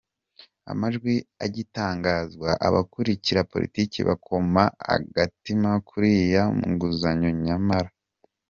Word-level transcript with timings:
Amajwi 0.71 1.13
agitangazwa, 1.45 2.49
abakurikira 2.67 3.47
politiki 3.51 3.97
bakoma 4.09 4.63
agatima 4.95 5.71
kuri 5.89 6.11
ya 6.33 6.43
nguzanyo 6.69 7.31
nyamara. 7.45 7.89